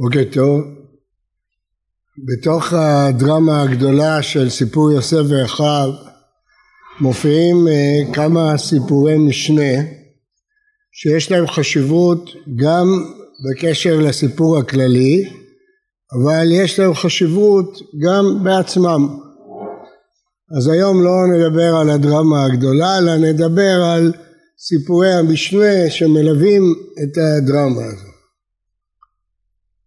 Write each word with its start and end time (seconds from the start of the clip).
בוקר 0.00 0.24
טוב. 0.32 0.60
בתוך 2.28 2.72
הדרמה 2.72 3.62
הגדולה 3.62 4.22
של 4.22 4.50
סיפור 4.50 4.92
יוסף 4.92 5.22
ואחיו 5.28 5.90
מופיעים 7.00 7.68
אה, 7.68 8.14
כמה 8.14 8.58
סיפורי 8.58 9.18
משנה 9.18 9.82
שיש 10.92 11.30
להם 11.30 11.46
חשיבות 11.46 12.30
גם 12.56 12.86
בקשר 13.44 14.00
לסיפור 14.00 14.58
הכללי 14.58 15.24
אבל 16.12 16.52
יש 16.52 16.78
להם 16.80 16.94
חשיבות 16.94 17.78
גם 18.02 18.44
בעצמם. 18.44 19.18
אז 20.58 20.68
היום 20.68 21.04
לא 21.04 21.26
נדבר 21.26 21.76
על 21.76 21.90
הדרמה 21.90 22.44
הגדולה 22.44 22.98
אלא 22.98 23.16
נדבר 23.16 23.82
על 23.94 24.12
סיפורי 24.58 25.12
המשנה 25.12 25.90
שמלווים 25.90 26.74
את 27.02 27.18
הדרמה 27.18 27.84
הזאת. 27.84 28.07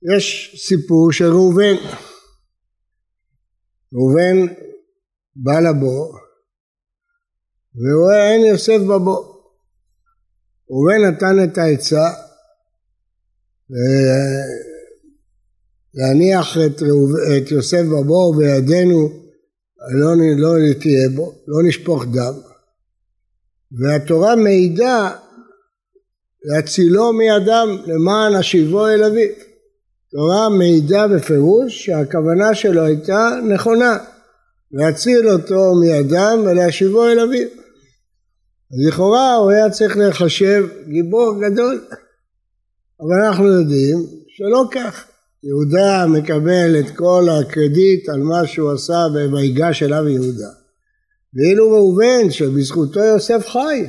יש 0.01 0.55
סיפור 0.67 1.11
של 1.11 1.25
ראובן. 1.25 1.75
ראובן 3.93 4.53
בא 5.35 5.59
לבור 5.59 6.17
ורואה 7.75 8.33
אין 8.33 8.45
יוסף 8.45 8.79
בבור. 8.89 9.53
ראובן 10.69 11.01
נתן 11.07 11.43
את 11.43 11.57
העצה 11.57 12.09
להניח 15.93 16.57
את, 16.57 16.81
את 17.37 17.51
יוסף 17.51 17.81
בבור 17.91 18.35
בידינו 18.37 19.09
לא, 19.99 20.15
לא 20.37 20.73
תהיה 20.79 21.09
בו, 21.15 21.33
לא 21.47 21.57
נשפוך 21.67 22.05
דם 22.05 22.33
והתורה 23.71 24.35
מעידה 24.35 25.17
להצילו 26.43 27.13
מידם 27.13 27.67
למען 27.85 28.35
השיבו 28.35 28.87
אל 28.87 29.03
אביו 29.03 29.50
תורה 30.11 30.49
מעידה 30.49 31.07
בפירוש 31.07 31.85
שהכוונה 31.85 32.55
שלו 32.55 32.81
הייתה 32.81 33.29
נכונה, 33.49 33.97
להציל 34.71 35.29
אותו 35.29 35.73
מידם 35.81 36.39
ולהשיבו 36.45 37.05
אל 37.05 37.19
אביו. 37.19 37.47
אז 38.71 38.87
לכאורה 38.87 39.35
הוא 39.35 39.51
היה 39.51 39.69
צריך 39.69 39.97
לחשב 39.97 40.65
גיבור 40.87 41.35
גדול, 41.41 41.85
אבל 43.01 43.25
אנחנו 43.27 43.47
יודעים 43.47 43.97
שלא 44.27 44.63
כך. 44.71 45.05
יהודה 45.43 46.05
מקבל 46.07 46.79
את 46.79 46.95
כל 46.95 47.27
הקרדיט 47.31 48.09
על 48.09 48.19
מה 48.19 48.47
שהוא 48.47 48.71
עשה 48.71 49.05
ב"ויגש 49.13 49.83
אליו 49.83 50.07
יהודה". 50.07 50.49
ואילו 51.33 51.71
ראובן 51.71 52.31
שבזכותו 52.31 52.99
יוסף 52.99 53.47
חי, 53.47 53.87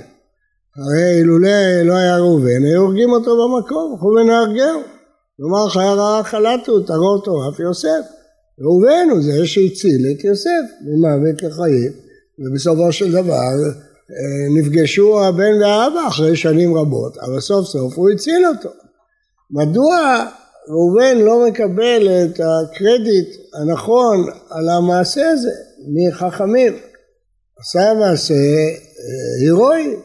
הרי 0.76 1.18
אילולא 1.18 1.82
לא 1.84 1.96
היה 1.96 2.16
ראובן 2.16 2.64
היו 2.64 2.80
הורגים 2.80 3.10
אותו 3.10 3.30
במקום, 3.30 3.96
ראובן 4.00 4.30
הרגהו. 4.30 5.01
כלומר 5.36 5.68
חיה 5.68 5.92
רעה 5.94 6.24
חלטו, 6.24 6.80
תרור 6.80 7.22
תורף 7.24 7.60
יוסף. 7.60 8.04
ראובן 8.60 9.08
הוא 9.10 9.22
זה 9.22 9.46
שהציל 9.46 10.06
את 10.10 10.24
יוסף 10.24 10.64
ממוות 10.82 11.42
לחיים, 11.42 11.92
ובסופו 12.38 12.92
של 12.92 13.12
דבר 13.12 13.54
אה, 14.10 14.60
נפגשו 14.60 15.24
הבן 15.24 15.62
והאבא 15.62 16.08
אחרי 16.08 16.36
שנים 16.36 16.76
רבות, 16.76 17.18
אבל 17.18 17.40
סוף 17.40 17.66
סוף 17.66 17.98
הוא 17.98 18.10
הציל 18.10 18.46
אותו. 18.46 18.68
מדוע 19.50 20.26
ראובן 20.68 21.18
לא 21.18 21.46
מקבל 21.46 22.08
את 22.08 22.40
הקרדיט 22.40 23.28
הנכון 23.54 24.26
על 24.50 24.68
המעשה 24.68 25.28
הזה 25.30 25.50
מחכמים? 25.88 26.72
עשה 27.58 27.94
מעשה 27.94 28.34
אה, 28.34 29.42
הירואי, 29.42 29.96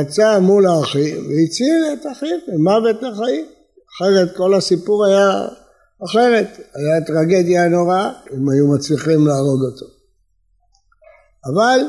יצא 0.00 0.38
מול 0.38 0.66
האחים 0.66 1.16
והציל 1.16 1.84
את 1.92 2.06
אחיו 2.12 2.38
ממוות 2.48 3.02
לחיים. 3.02 3.57
אחרת 3.98 4.36
כל 4.36 4.54
הסיפור 4.54 5.06
היה 5.06 5.48
אחרת, 6.04 6.46
היה 6.56 7.04
טרגדיה 7.06 7.68
נוראה 7.68 8.12
אם 8.32 8.50
היו 8.50 8.66
מצליחים 8.74 9.26
להרוג 9.26 9.60
אותו. 9.62 9.86
אבל 11.52 11.80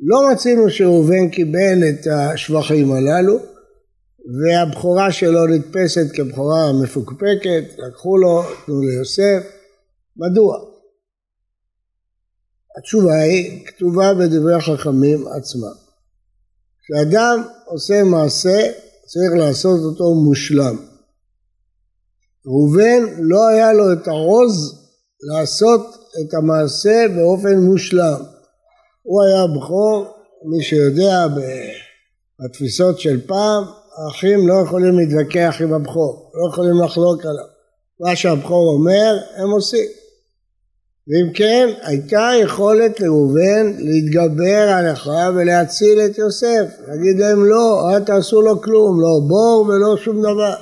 לא 0.00 0.30
רצינו 0.32 0.70
שראובן 0.70 1.28
קיבל 1.28 1.78
את 1.88 2.06
השבחים 2.06 2.92
הללו 2.92 3.38
והבכורה 4.40 5.12
שלו 5.12 5.46
נתפסת 5.46 6.06
כבכורה 6.14 6.72
מפוקפקת, 6.82 7.64
לקחו 7.78 8.16
לו, 8.16 8.42
תנו 8.66 8.80
ליוסף, 8.82 9.42
מדוע? 10.16 10.58
התשובה 12.78 13.14
היא 13.14 13.66
כתובה 13.66 14.14
בדברי 14.14 14.54
החכמים 14.54 15.28
עצמם. 15.28 15.74
כשאדם 16.82 17.42
עושה 17.64 18.02
מעשה 18.04 18.72
צריך 19.06 19.32
לעשות 19.38 19.80
אותו 19.84 20.14
מושלם. 20.14 20.89
ראובן 22.46 23.02
לא 23.18 23.48
היה 23.48 23.72
לו 23.72 23.92
את 23.92 24.08
העוז 24.08 24.80
לעשות 25.22 25.86
את 26.20 26.34
המעשה 26.34 27.06
באופן 27.16 27.58
מושלם. 27.58 28.22
הוא 29.02 29.22
היה 29.22 29.46
בכור, 29.46 30.06
מי 30.44 30.62
שיודע 30.62 31.26
בתפיסות 32.44 33.00
של 33.00 33.26
פעם, 33.26 33.64
האחים 33.96 34.48
לא 34.48 34.54
יכולים 34.64 34.98
להתווכח 34.98 35.56
עם 35.60 35.74
הבכור, 35.74 36.32
לא 36.34 36.48
יכולים 36.52 36.80
לחלוק 36.84 37.26
עליו. 37.26 37.44
מה 38.00 38.16
שהבכור 38.16 38.72
אומר, 38.72 39.18
הם 39.36 39.50
עושים. 39.50 39.86
ואם 41.08 41.32
כן, 41.32 41.68
הייתה 41.82 42.30
יכולת 42.42 43.00
לראובן 43.00 43.72
להתגבר 43.78 44.68
על 44.68 44.92
אחיו 44.92 45.32
ולהציל 45.36 46.00
את 46.00 46.18
יוסף. 46.18 46.64
להגיד 46.88 47.18
להם 47.18 47.44
לא, 47.44 47.90
אל 47.90 48.04
תעשו 48.04 48.42
לו 48.42 48.62
כלום, 48.62 49.00
לא 49.00 49.20
בור 49.28 49.66
ולא 49.68 49.96
שום 49.96 50.22
דבר. 50.22 50.54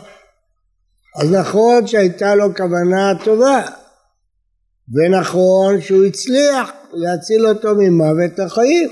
אז 1.19 1.33
נכון 1.33 1.87
שהייתה 1.87 2.35
לו 2.35 2.55
כוונה 2.57 3.13
טובה, 3.25 3.63
ונכון 4.95 5.81
שהוא 5.81 6.05
הצליח 6.05 6.71
להציל 6.93 7.47
אותו 7.47 7.75
ממוות 7.75 8.39
החיים, 8.39 8.89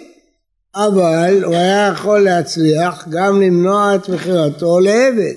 אבל 0.76 1.44
הוא 1.44 1.54
היה 1.54 1.91
יכול 1.92 2.20
להצליח 2.20 3.09
גם 3.10 3.42
למנוע 3.42 3.94
את 3.94 4.09
מכירתו 4.09 4.81
לעבד. 4.81 5.34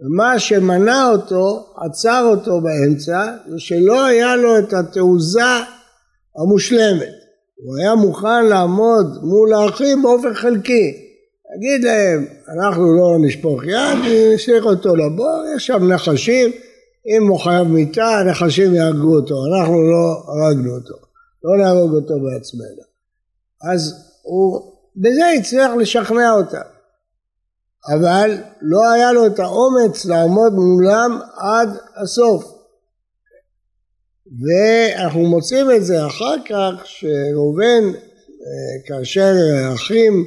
ומה 0.00 0.38
שמנע 0.38 1.08
אותו, 1.10 1.66
עצר 1.84 2.22
אותו 2.30 2.60
באמצע, 2.60 3.36
זה 3.48 3.58
שלא 3.58 4.04
היה 4.04 4.36
לו 4.36 4.58
את 4.58 4.72
התעוזה 4.72 5.42
המושלמת. 6.36 7.14
הוא 7.56 7.78
היה 7.78 7.94
מוכן 7.94 8.46
לעמוד 8.46 9.18
מול 9.22 9.52
האחים 9.52 10.02
באופן 10.02 10.34
חלקי. 10.34 11.09
תגיד 11.56 11.84
להם, 11.84 12.26
אנחנו 12.48 12.96
לא 12.96 13.16
נשפוך 13.20 13.64
יד, 13.64 13.98
נשליך 14.34 14.64
אותו 14.64 14.96
לבור, 14.96 15.44
יש 15.56 15.66
שם 15.66 15.92
נחשים, 15.92 16.50
אם 17.06 17.28
הוא 17.28 17.38
חייב 17.38 17.66
מיטה, 17.66 18.06
הנחשים 18.06 18.74
יהרגו 18.74 19.16
אותו, 19.16 19.34
אנחנו 19.46 19.82
לא 19.90 20.22
הרגנו 20.26 20.74
אותו, 20.74 20.94
לא 21.44 21.64
נהרוג 21.64 21.94
אותו 21.94 22.14
בעצמנו. 22.20 22.82
אז 23.72 23.94
הוא 24.22 24.72
בזה 24.96 25.30
הצליח 25.38 25.70
לשכנע 25.78 26.32
אותם, 26.32 26.68
אבל 27.94 28.38
לא 28.60 28.90
היה 28.90 29.12
לו 29.12 29.26
את 29.26 29.38
האומץ 29.38 30.04
לעמוד 30.04 30.52
מולם 30.52 31.18
עד 31.36 31.68
הסוף. 32.02 32.44
ואנחנו 34.26 35.20
מוצאים 35.20 35.70
את 35.70 35.84
זה 35.84 36.06
אחר 36.06 36.34
כך, 36.48 36.86
שראובן, 36.86 37.84
אה, 37.86 38.86
כאשר 38.86 39.34
האחים 39.64 40.24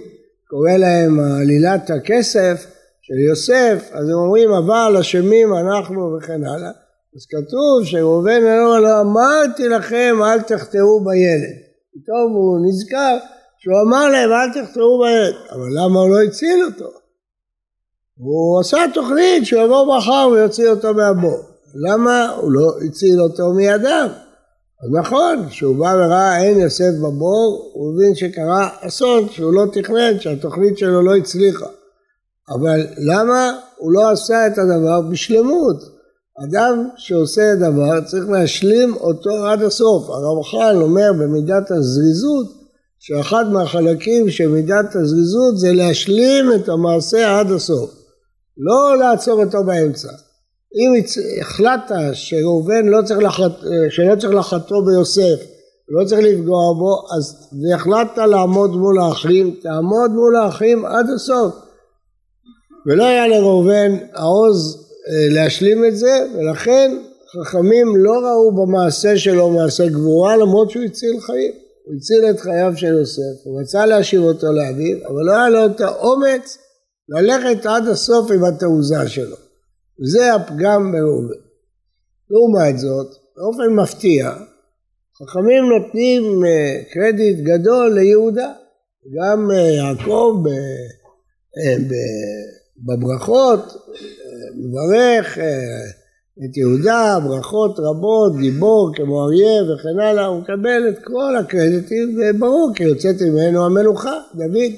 קורא 0.54 0.72
להם 0.72 1.20
עלילת 1.20 1.90
הכסף 1.90 2.66
של 3.02 3.14
יוסף, 3.30 3.90
אז 3.92 4.10
הם 4.10 4.16
אומרים 4.16 4.52
אבל 4.52 4.98
אשמים 5.00 5.54
אנחנו 5.54 6.18
וכן 6.18 6.44
הלאה. 6.44 6.72
אז 7.16 7.26
כתוב 7.30 7.86
שראובן 7.86 8.38
אומר 8.38 8.80
לו 8.80 9.02
אמרתי 9.02 9.70
לכם 9.70 10.16
אל 10.24 10.42
תחטאו 10.42 11.04
בילד. 11.04 11.56
פתאום 11.94 12.34
הוא 12.34 12.60
נזכר 12.68 13.18
שהוא 13.58 13.82
אמר 13.88 14.10
להם 14.10 14.30
אל 14.32 14.50
תחטאו 14.50 15.00
בילד, 15.02 15.36
אבל 15.52 15.70
למה 15.78 16.00
הוא 16.00 16.10
לא 16.10 16.22
הציל 16.22 16.66
אותו? 16.66 16.90
הוא 18.18 18.60
עשה 18.62 18.86
תוכנית 18.94 19.46
שהוא 19.46 19.62
יבוא 19.62 19.98
מחר 19.98 20.28
ויוציא 20.32 20.70
אותו 20.70 20.94
מהבור. 20.94 21.40
למה 21.88 22.30
הוא 22.30 22.52
לא 22.52 22.72
הציל 22.88 23.22
אותו 23.22 23.54
מידם? 23.54 24.08
אז 24.84 24.90
נכון, 24.92 25.50
כשהוא 25.50 25.76
בא 25.76 25.94
וראה 25.98 26.44
אין 26.44 26.60
יוסף 26.60 26.92
בבור, 27.02 27.72
הוא 27.74 27.94
הבין 27.94 28.16
שקרה 28.16 28.70
אסון, 28.80 29.30
שהוא 29.30 29.54
לא 29.54 29.66
תכנן, 29.74 30.20
שהתוכנית 30.20 30.78
שלו 30.78 31.02
לא 31.02 31.16
הצליחה. 31.16 31.66
אבל 32.50 32.88
למה 32.98 33.52
הוא 33.78 33.92
לא 33.92 34.12
עשה 34.12 34.48
את 34.48 34.58
הדבר 34.58 35.02
בשלמות? 35.02 35.78
אדם 36.44 36.90
שעושה 36.98 37.56
דבר 37.56 38.02
צריך 38.06 38.30
להשלים 38.30 38.96
אותו 38.96 39.46
עד 39.48 39.62
הסוף. 39.62 40.10
הרמח"ל 40.10 40.82
אומר 40.82 41.14
במידת 41.20 41.72
הזריזות 41.72 42.48
שאחד 43.00 43.46
מהחלקים 43.52 44.30
של 44.30 44.48
מידת 44.48 44.96
הזריזות 44.96 45.58
זה 45.58 45.74
להשלים 45.74 46.46
את 46.56 46.70
המעשה 46.70 47.40
עד 47.40 47.52
הסוף. 47.52 47.92
לא 48.58 48.98
לעצור 48.98 49.44
אותו 49.44 49.64
באמצע. 49.64 50.12
אם 50.76 51.04
החלטת 51.42 51.96
שראובן 52.14 52.86
לא 52.86 53.02
צריך 53.02 53.20
לחט... 53.20 53.52
שלא 53.90 54.16
צריך 54.16 54.34
לחטוא 54.34 54.82
ביוסף, 54.86 55.46
לא 55.90 56.06
צריך 56.06 56.22
לפגוע 56.26 56.74
בו, 56.74 57.16
אז 57.18 57.50
והחלטת 57.62 58.18
לעמוד 58.18 58.70
מול 58.70 59.00
האחים, 59.00 59.56
תעמוד 59.62 60.12
מול 60.12 60.36
האחים 60.36 60.86
עד 60.86 61.06
הסוף. 61.16 61.54
ולא 62.86 63.04
היה 63.04 63.28
לראובן 63.28 63.98
העוז 64.14 64.88
אה, 65.08 65.34
להשלים 65.34 65.86
את 65.86 65.98
זה, 65.98 66.26
ולכן 66.36 66.98
חכמים 67.42 67.96
לא 67.98 68.12
ראו 68.12 68.52
במעשה 68.52 69.18
שלו 69.18 69.50
מעשה 69.50 69.88
גבורה 69.88 70.38
למרות 70.38 70.70
שהוא 70.70 70.84
הציל 70.84 71.20
חיים. 71.20 71.52
הוא 71.86 71.96
הציל 71.96 72.30
את 72.30 72.40
חייו 72.40 72.74
של 72.76 72.88
יוסף, 72.88 73.46
הוא 73.46 73.62
רצה 73.62 73.86
להשיב 73.86 74.22
אותו 74.22 74.48
לאביו, 74.52 74.98
אבל 75.08 75.24
לא 75.26 75.32
היה 75.32 75.50
לו 75.50 75.66
את 75.66 75.82
האומץ 75.82 76.58
ללכת 77.10 77.66
עד 77.66 77.88
הסוף 77.88 78.32
עם 78.32 78.44
התעוזה 78.44 79.08
שלו. 79.10 79.43
וזה 80.02 80.34
הפגם 80.34 80.92
בראובן. 80.92 81.44
לעומת 82.30 82.80
זאת, 82.80 83.08
באופן 83.38 83.74
מפתיע, 83.76 84.32
חכמים 85.18 85.64
נותנים 85.64 86.46
אה, 86.46 86.82
קרדיט 86.94 87.40
גדול 87.40 87.94
ליהודה. 87.94 88.54
גם 89.18 89.52
אה, 89.52 89.58
יעקב 89.58 90.44
אה, 91.58 91.76
בברכות 92.78 93.60
מברך 94.56 95.38
את 96.46 96.58
יהודה, 96.58 97.18
ברכות 97.28 97.80
רבות, 97.80 98.38
גיבור 98.38 98.92
כמו 98.96 99.26
אריה 99.26 99.64
וכן 99.64 100.00
הלאה, 100.00 100.26
הוא 100.26 100.42
מקבל 100.42 100.90
את 100.90 101.04
כל 101.04 101.36
הקרדיטים, 101.40 102.18
וברור 102.20 102.72
כי 102.76 102.84
יוצאת 102.84 103.16
ממנו 103.22 103.66
המלוכה, 103.66 104.20
דוד, 104.36 104.72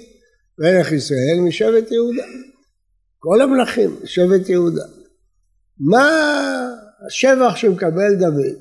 מלך 0.59 0.91
ישראל 0.91 1.39
משבט 1.47 1.91
יהודה. 1.91 2.23
כל 3.19 3.41
המלכים, 3.41 3.95
שבט 4.03 4.49
יהודה. 4.49 4.83
מה 5.79 6.09
השבח 7.07 7.55
שמקבל 7.55 8.15
דוד, 8.19 8.55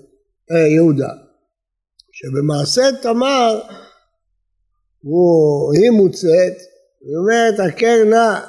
אה, 0.53 0.69
יהודה? 0.75 1.13
שבמעשה 2.13 2.83
תמר 3.03 3.61
הוא, 5.03 5.75
היא 5.75 5.91
מוצאת, 5.91 6.57
היא 7.01 7.17
אומרת 7.17 7.61
הכר 7.61 8.05
נא 8.05 8.41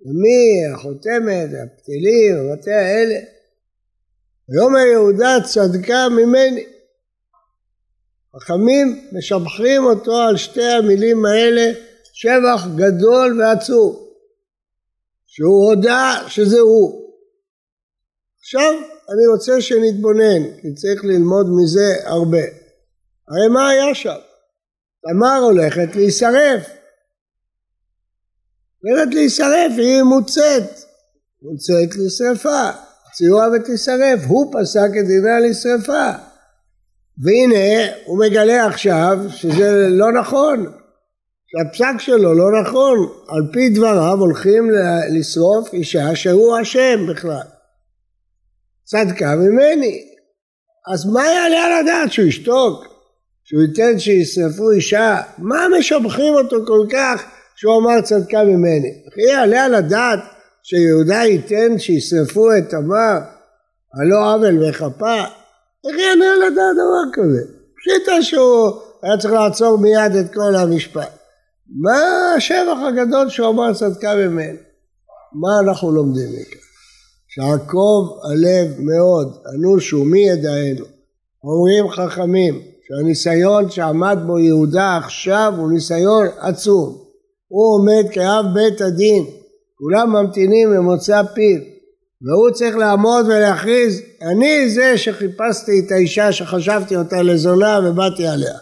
למי 0.00 0.74
החותמת, 0.74 1.48
הפתילים, 1.64 2.36
הבתי 2.36 2.72
האלה. 2.72 3.18
ויאמר 4.48 4.86
יהודה 4.92 5.36
צדקה 5.44 6.08
ממני. 6.08 6.64
חכמים 8.36 9.08
משבחים 9.12 9.84
אותו 9.84 10.16
על 10.16 10.36
שתי 10.36 10.64
המילים 10.64 11.26
האלה 11.26 11.72
שבח 12.12 12.66
גדול 12.76 13.40
ועצוב. 13.40 14.08
שהוא 15.26 15.64
הודה 15.64 16.24
שזה 16.28 16.60
הוא. 16.60 17.07
עכשיו 18.40 18.72
אני 19.12 19.26
רוצה 19.32 19.60
שנתבונן, 19.60 20.60
כי 20.60 20.74
צריך 20.74 21.04
ללמוד 21.04 21.46
מזה 21.56 21.94
הרבה. 22.04 22.44
הרי 23.28 23.48
מה 23.52 23.68
היה 23.68 23.94
שם? 23.94 24.18
תמר 25.02 25.38
הולכת 25.42 25.96
להישרף. 25.96 26.66
הולכת 28.82 29.14
להישרף, 29.14 29.72
היא 29.76 30.02
מוצאת. 30.02 30.70
מוצאת 31.42 31.96
לשרפה. 31.96 32.70
ציורה 33.14 33.48
ותישרף. 33.52 34.20
הוא 34.28 34.52
פסק 34.52 34.88
את 35.00 35.06
דינה 35.06 35.40
לשרפה. 35.40 36.10
והנה 37.22 37.92
הוא 38.04 38.18
מגלה 38.18 38.66
עכשיו 38.66 39.18
שזה 39.28 39.86
לא 39.90 40.12
נכון. 40.12 40.72
שהפסק 41.46 41.98
שלו 41.98 42.34
לא 42.34 42.62
נכון. 42.62 42.98
על 43.28 43.52
פי 43.52 43.68
דבריו 43.68 44.18
הולכים 44.18 44.70
לשרוף 45.10 45.72
אישה 45.72 46.16
שהוא 46.16 46.62
אשם 46.62 47.06
בכלל. 47.08 47.57
צדקה 48.90 49.36
ממני. 49.36 50.04
אז 50.92 51.06
מה 51.06 51.24
יעלה 51.26 51.64
על 51.64 51.72
הדעת 51.72 52.12
שהוא 52.12 52.26
ישתוק? 52.26 52.84
שהוא 53.44 53.62
ייתן 53.62 53.98
שישרפו 53.98 54.70
אישה? 54.70 55.20
מה 55.38 55.66
משבחים 55.78 56.34
אותו 56.34 56.56
כל 56.66 56.86
כך 56.92 57.22
שהוא 57.56 57.78
אמר 57.78 58.00
צדקה 58.00 58.44
ממני? 58.44 59.02
וכי 59.08 59.20
יעלה 59.20 59.64
על 59.64 59.74
הדעת 59.74 60.18
שיהודה 60.62 61.14
ייתן 61.24 61.78
שישרפו 61.78 62.48
את 62.58 62.70
תמר 62.70 63.18
על 64.00 64.06
לא 64.06 64.34
עוול 64.34 64.68
וכפה? 64.68 65.20
איך 65.88 65.96
יעלה 65.98 66.32
על 66.32 66.42
הדעת 66.42 66.74
דבר 66.74 67.12
כזה? 67.12 67.42
פשיטה 67.76 68.22
שהוא 68.22 68.80
היה 69.02 69.18
צריך 69.18 69.34
לעצור 69.34 69.78
מיד 69.78 70.16
את 70.20 70.34
כל 70.34 70.56
המשפט. 70.56 71.18
מה 71.82 72.32
השבח 72.36 72.78
הגדול 72.88 73.28
שהוא 73.28 73.48
אמר 73.48 73.74
צדקה 73.74 74.14
ממני? 74.14 74.58
מה 75.32 75.70
אנחנו 75.70 75.92
לומדים 75.92 76.28
מכאן? 76.28 76.67
שעקוב 77.28 78.18
הלב 78.24 78.80
מאוד, 78.80 79.36
אנושו 79.54 80.04
מי 80.04 80.28
ידענו. 80.28 80.84
אומרים 81.44 81.88
חכמים 81.90 82.60
שהניסיון 82.86 83.70
שעמד 83.70 84.18
בו 84.26 84.38
יהודה 84.38 84.96
עכשיו 84.96 85.52
הוא 85.56 85.72
ניסיון 85.72 86.26
עצום. 86.38 86.98
הוא 87.48 87.74
עומד 87.74 88.10
כאב 88.12 88.44
בית 88.54 88.80
הדין, 88.80 89.24
כולם 89.74 90.12
ממתינים 90.12 90.72
למוצא 90.72 91.22
פיו, 91.34 91.58
והוא 92.22 92.50
צריך 92.50 92.76
לעמוד 92.76 93.26
ולהכריז, 93.26 94.02
אני 94.22 94.70
זה 94.70 94.98
שחיפשתי 94.98 95.80
את 95.86 95.92
האישה 95.92 96.32
שחשבתי 96.32 96.96
אותה 96.96 97.22
לזונה 97.22 97.80
ובאתי 97.84 98.26
עליה. 98.26 98.54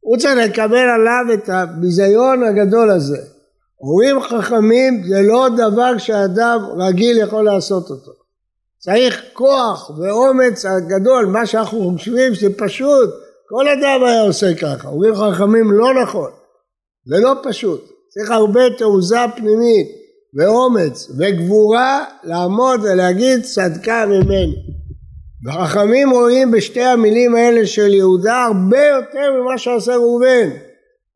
הוא 0.00 0.16
צריך 0.16 0.38
לקבל 0.48 0.76
עליו 0.76 1.24
את 1.34 1.48
הביזיון 1.48 2.42
הגדול 2.42 2.90
הזה. 2.90 3.18
אומרים 3.80 4.20
חכמים 4.20 5.02
זה 5.08 5.22
לא 5.22 5.48
דבר 5.56 5.98
שאדם 5.98 6.58
רגיל 6.78 7.18
יכול 7.18 7.44
לעשות 7.44 7.90
אותו. 7.90 8.12
צריך 8.78 9.22
כוח 9.32 9.90
ואומץ 9.98 10.64
גדול, 10.88 11.26
מה 11.26 11.46
שאנחנו 11.46 11.92
חושבים 11.92 12.34
שזה 12.34 12.48
פשוט, 12.58 13.10
כל 13.48 13.68
אדם 13.68 14.04
היה 14.04 14.22
עושה 14.22 14.54
ככה. 14.54 14.88
אומרים 14.88 15.14
חכמים 15.14 15.72
לא 15.72 16.02
נכון, 16.02 16.30
זה 17.06 17.16
לא 17.20 17.34
פשוט. 17.42 17.92
צריך 18.08 18.30
הרבה 18.30 18.60
תעוזה 18.78 19.16
פנימית 19.36 19.86
ואומץ 20.34 21.10
וגבורה 21.18 22.04
לעמוד 22.24 22.80
ולהגיד 22.82 23.42
צדקה 23.42 24.06
ממני. 24.06 24.54
וחכמים 25.46 26.10
רואים 26.10 26.50
בשתי 26.50 26.82
המילים 26.82 27.34
האלה 27.34 27.66
של 27.66 27.94
יהודה 27.94 28.44
הרבה 28.44 28.86
יותר 28.86 29.32
ממה 29.40 29.58
שעושה 29.58 29.94
ראובן. 29.96 30.50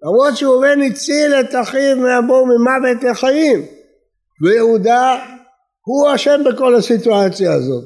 למרות 0.04 0.36
שראובן 0.36 0.82
הציל 0.82 1.34
את 1.40 1.54
אחיו 1.62 1.96
מהבור 1.96 2.46
ממוות 2.46 3.04
לחיים. 3.10 3.66
ויהודה 4.42 5.16
הוא 5.86 6.14
אשם 6.14 6.40
בכל 6.44 6.74
הסיטואציה 6.74 7.52
הזאת. 7.52 7.84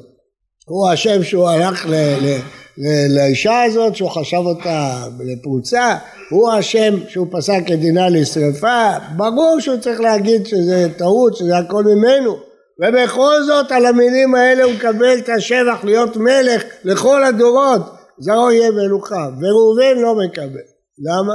הוא 0.67 0.93
אשם 0.93 1.23
שהוא 1.23 1.49
הלך 1.49 1.85
ל, 1.85 1.93
ל, 1.93 3.15
לאישה 3.15 3.63
הזאת, 3.63 3.95
שהוא 3.95 4.09
חשב 4.09 4.37
אותה 4.37 5.03
לפרוצה, 5.19 5.95
הוא 6.29 6.59
אשם 6.59 6.95
שהוא 7.07 7.27
פסק 7.31 7.61
את 7.73 7.79
דינה 7.79 8.09
לשרפה, 8.09 8.89
ברור 9.17 9.59
שהוא 9.59 9.77
צריך 9.77 9.99
להגיד 9.99 10.45
שזה 10.45 10.87
טעות, 10.97 11.35
שזה 11.35 11.57
הכל 11.57 11.83
ממנו. 11.83 12.37
ובכל 12.81 13.43
זאת 13.43 13.71
על 13.71 13.85
המילים 13.85 14.35
האלה 14.35 14.63
הוא 14.63 14.73
מקבל 14.73 15.17
את 15.17 15.29
השבח 15.29 15.83
להיות 15.83 16.17
מלך 16.17 16.63
לכל 16.83 17.23
הדורות, 17.23 17.81
זרעו 18.19 18.51
יהיה 18.51 18.71
מלוכה, 18.71 19.29
וראובן 19.41 20.01
לא 20.01 20.15
מקבל. 20.15 20.65
למה? 20.99 21.33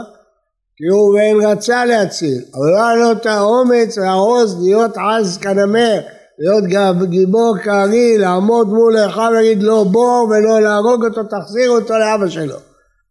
כי 0.76 0.84
ראובן 0.92 1.46
רצה 1.46 1.84
להציל, 1.84 2.42
אבל 2.54 2.70
לא 2.70 2.86
היה 2.86 2.96
לו 2.96 3.12
את 3.12 3.26
האומץ 3.26 3.98
והעוז 3.98 4.62
להיות 4.62 4.96
עז 4.96 5.38
כנמר, 5.38 6.00
להיות 6.38 6.64
גיבור 7.10 7.56
כארי, 7.64 8.18
לעמוד 8.18 8.68
מול 8.68 8.96
אחיו 9.06 9.28
ולהגיד 9.30 9.62
לא 9.62 9.84
בור 9.84 10.28
ולא 10.30 10.60
להרוג 10.60 11.04
אותו, 11.04 11.22
תחזיר 11.22 11.70
אותו 11.70 11.94
לאבא 11.98 12.28
שלו. 12.28 12.56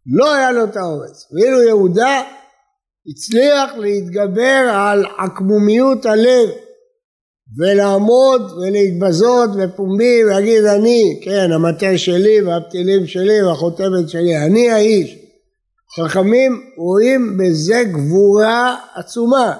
לא 0.06 0.34
היה 0.34 0.52
לו 0.52 0.64
את 0.64 0.76
האומץ. 0.76 1.32
ואילו 1.32 1.62
יהודה 1.62 2.22
הצליח 3.10 3.70
להתגבר 3.78 4.70
על 4.72 5.04
עקמומיות 5.18 6.06
הלב 6.06 6.48
ולעמוד 7.58 8.52
ולהתבזות 8.52 9.50
בפומבי 9.56 10.24
ולהגיד 10.24 10.64
אני, 10.64 11.20
כן, 11.24 11.52
המטה 11.52 11.98
שלי 11.98 12.42
והפתילים 12.42 13.06
שלי 13.06 13.42
והחותמת 13.42 14.08
שלי, 14.08 14.36
אני 14.36 14.70
האיש. 14.70 15.23
חכמים 16.00 16.60
רואים 16.78 17.36
בזה 17.38 17.82
גבורה 17.84 18.76
עצומה. 18.94 19.56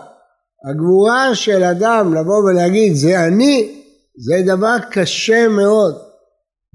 הגבורה 0.71 1.35
של 1.35 1.65
אדם 1.65 2.15
לבוא 2.15 2.39
ולהגיד 2.45 2.95
זה 2.95 3.25
אני, 3.25 3.83
זה 4.17 4.35
דבר 4.47 4.77
קשה 4.91 5.49
מאוד. 5.49 5.95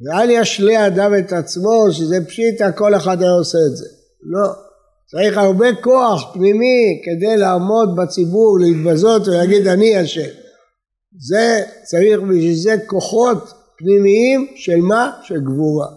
ואל 0.01 0.29
ישלה 0.29 0.87
אדם 0.87 1.11
את 1.19 1.33
עצמו 1.33 1.85
שזה 1.91 2.25
פשיטה 2.27 2.71
כל 2.71 2.95
אחד 2.95 3.21
היה 3.21 3.31
עושה 3.31 3.57
את 3.71 3.77
זה. 3.77 3.85
לא. 4.21 4.49
צריך 5.11 5.37
הרבה 5.37 5.75
כוח 5.81 6.33
פנימי 6.33 7.01
כדי 7.05 7.37
לעמוד 7.37 7.95
בציבור, 7.95 8.59
להתבזות 8.59 9.27
ולהגיד 9.27 9.67
אני 9.67 10.03
אשם. 10.03 10.29
זה 11.19 11.63
צריך 11.83 12.19
בשביל 12.19 12.55
זה 12.55 12.75
כוחות 12.85 13.53
פנימיים 13.77 14.47
של 14.55 14.77
מה? 14.81 15.11
של 15.23 15.39
גבורה. 15.39 15.87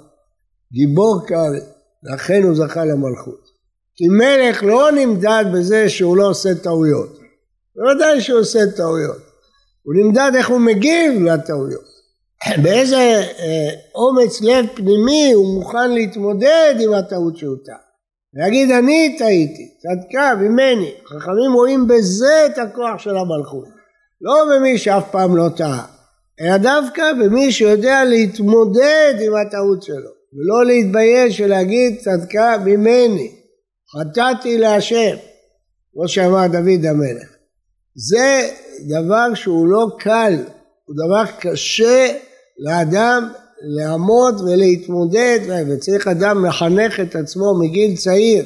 גיבור 0.72 1.26
קרעי, 1.26 1.60
לכן 2.02 2.42
הוא 2.42 2.54
זכה 2.54 2.84
למלכות. 2.84 3.41
כי 3.96 4.08
מלך 4.08 4.62
לא 4.62 4.92
נמדד 4.92 5.44
בזה 5.54 5.88
שהוא 5.88 6.16
לא 6.16 6.28
עושה 6.28 6.54
טעויות. 6.54 7.18
בוודאי 7.76 8.20
שהוא 8.20 8.40
עושה 8.40 8.58
טעויות. 8.76 9.22
הוא 9.82 9.94
נמדד 9.94 10.30
איך 10.36 10.48
הוא 10.48 10.60
מגיב 10.60 11.22
לטעויות. 11.22 11.92
באיזה 12.62 12.96
אה, 12.96 13.70
אומץ 13.94 14.40
לב 14.40 14.66
פנימי 14.74 15.32
הוא 15.32 15.54
מוכן 15.54 15.90
להתמודד 15.90 16.74
עם 16.80 16.92
הטעות 16.92 17.36
שהוא 17.36 17.56
טעה. 17.64 17.76
להגיד 18.34 18.70
אני 18.70 19.16
טעיתי, 19.18 19.68
צדקה 19.78 20.34
ממני. 20.34 20.94
חכמים 21.06 21.52
רואים 21.54 21.86
בזה 21.88 22.46
את 22.46 22.58
הכוח 22.58 22.98
של 22.98 23.16
המלכות. 23.16 23.68
לא 24.20 24.34
במי 24.50 24.78
שאף 24.78 25.10
פעם 25.10 25.36
לא 25.36 25.48
טעה. 25.56 25.86
אלא 26.40 26.56
דווקא 26.56 27.12
במי 27.12 27.52
שיודע 27.52 28.04
להתמודד 28.04 29.14
עם 29.20 29.32
הטעות 29.34 29.82
שלו, 29.82 30.10
ולא 30.32 30.66
להתבייש 30.66 31.40
ולהגיד 31.40 31.98
צדקה 32.00 32.56
ממני, 32.64 33.41
חטאתי 33.94 34.58
להשם, 34.58 35.16
כמו 35.92 36.08
שאמר 36.08 36.46
דוד 36.46 36.86
המלך. 36.86 37.28
זה 37.94 38.48
דבר 38.88 39.34
שהוא 39.34 39.66
לא 39.66 39.86
קל, 39.98 40.34
הוא 40.84 40.96
דבר 40.96 41.24
קשה 41.40 42.08
לאדם 42.58 43.28
לעמוד 43.76 44.40
ולהתמודד, 44.40 45.38
וצריך 45.68 46.08
אדם 46.08 46.44
לחנך 46.44 47.00
את 47.00 47.16
עצמו 47.16 47.58
מגיל 47.60 47.96
צעיר. 47.96 48.44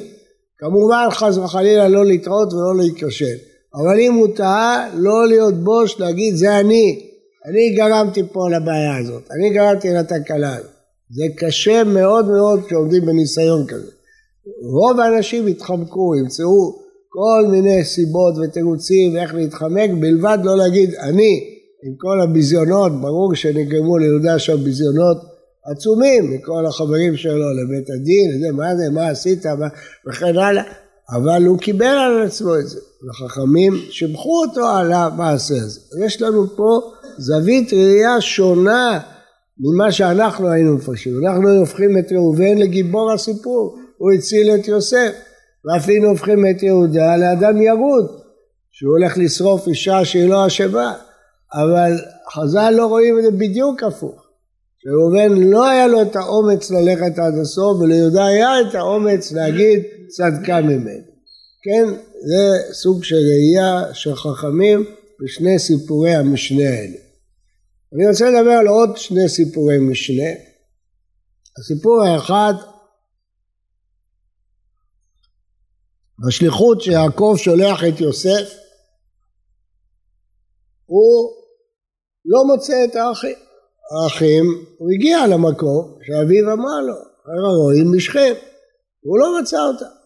כמובן 0.57 1.07
חס 1.11 1.37
וחלילה 1.37 1.87
לא 1.87 2.05
לטעות 2.05 2.53
ולא 2.53 2.77
להיכשל, 2.77 3.35
אבל 3.75 3.99
אם 3.99 4.13
הוא 4.13 4.27
טעה, 4.35 4.89
לא 4.93 5.27
להיות 5.27 5.53
בוש, 5.53 5.99
להגיד 5.99 6.35
זה 6.35 6.59
אני, 6.59 7.09
אני 7.45 7.75
גרמתי 7.75 8.21
פה 8.31 8.49
לבעיה 8.49 8.97
הזאת, 8.97 9.23
אני 9.31 9.49
גרמתי 9.49 9.89
לתקלה 9.93 10.55
הזאת. 10.55 10.71
זה 11.09 11.23
קשה 11.37 11.83
מאוד 11.83 12.27
מאוד 12.27 12.65
כשעומדים 12.65 13.05
בניסיון 13.05 13.67
כזה. 13.67 13.91
רוב 14.61 14.99
האנשים 14.99 15.47
יתחמקו, 15.47 16.15
ימצאו 16.15 16.87
כל 17.09 17.47
מיני 17.51 17.83
סיבות 17.83 18.33
ותירוצים 18.37 19.15
ואיך 19.15 19.35
להתחמק, 19.35 19.89
בלבד 19.99 20.37
לא 20.43 20.57
להגיד 20.57 20.95
אני, 20.95 21.57
עם 21.83 21.93
כל 21.97 22.21
הביזיונות, 22.21 23.01
ברור 23.01 23.35
שנגרמו 23.35 23.97
ליהודה 23.97 24.39
שם 24.39 24.63
ביזיונות 24.63 25.17
עצומים 25.71 26.31
מכל 26.31 26.65
החברים 26.65 27.17
שלו 27.17 27.53
לבית 27.53 27.89
הדין, 27.89 28.41
זה, 28.41 28.51
מה 28.51 28.75
זה, 28.75 28.89
מה 28.89 29.07
עשית, 29.07 29.45
מה, 29.45 29.67
וכן 30.07 30.37
הלאה, 30.37 30.63
אבל 31.15 31.45
הוא 31.45 31.57
קיבל 31.59 31.85
על 31.85 32.23
עצמו 32.23 32.55
את 32.59 32.67
זה, 32.67 32.79
וחכמים 33.09 33.73
שיבחו 33.89 34.43
אותו 34.45 34.65
על 34.65 34.93
המעשה 34.93 35.55
הזה. 35.55 35.79
יש 36.05 36.21
לנו 36.21 36.47
פה 36.55 36.79
זווית 37.17 37.73
ראייה 37.73 38.21
שונה 38.21 38.99
ממה 39.59 39.91
שאנחנו 39.91 40.47
היינו 40.47 40.75
מפרשים. 40.75 41.13
אנחנו 41.25 41.49
הופכים 41.49 41.97
את 41.97 42.11
ראובן 42.11 42.57
לגיבור 42.57 43.11
הסיפור, 43.11 43.77
הוא 43.97 44.11
הציל 44.11 44.55
את 44.55 44.67
יוסף, 44.67 45.11
ואפילו 45.65 46.09
הופכים 46.09 46.45
את 46.49 46.63
יהודה 46.63 47.17
לאדם 47.17 47.61
ירוד, 47.61 48.21
שהוא 48.71 48.91
הולך 48.91 49.17
לשרוף 49.17 49.67
אישה 49.67 50.05
שהיא 50.05 50.29
לא 50.29 50.47
אשמה, 50.47 50.93
אבל 51.53 51.91
חז"ל 52.33 52.69
לא 52.69 52.85
רואים 52.85 53.19
את 53.19 53.23
זה 53.23 53.31
בדיוק 53.31 53.83
הפוך. 53.83 54.27
שראובן 54.77 55.41
לא 55.41 55.67
היה 55.69 55.87
לו 55.87 56.01
את 56.01 56.15
האומץ 56.15 56.71
ללכת 56.71 57.19
עד 57.19 57.33
הסוף, 57.41 57.81
וליהודה 57.81 58.25
היה 58.25 58.61
את 58.61 58.75
האומץ 58.75 59.31
להגיד 59.31 59.83
צדקה 60.07 60.61
ממנו. 60.61 61.07
כן, 61.63 61.85
זה 62.27 62.73
סוג 62.73 63.03
של 63.03 63.15
ראייה 63.15 63.93
של 63.93 64.15
חכמים 64.15 64.85
בשני 65.23 65.59
סיפורי 65.59 66.15
המשנה 66.15 66.69
האלה. 66.69 66.97
אני 67.93 68.07
רוצה 68.07 68.29
לדבר 68.29 68.51
על 68.51 68.67
עוד 68.67 68.97
שני 68.97 69.29
סיפורי 69.29 69.77
משנה. 69.79 70.31
הסיפור 71.59 72.03
האחד, 72.03 72.53
בשליחות 76.19 76.81
שיעקב 76.81 77.33
שולח 77.37 77.83
את 77.87 77.99
יוסף, 77.99 78.53
הוא 80.85 81.31
לא 82.25 82.43
מוצא 82.45 82.85
את 82.85 82.95
האחים. 82.95 83.35
האחים, 83.91 84.65
הוא 84.77 84.89
הגיע 84.91 85.27
למקום 85.27 85.97
שאביו 86.01 86.53
אמר 86.53 86.79
לו, 86.81 86.95
הרועים 87.45 87.91
בשכם, 87.91 88.33
הוא 89.01 89.19
לא 89.19 89.39
מצא 89.39 89.57
אותם. 89.57 89.97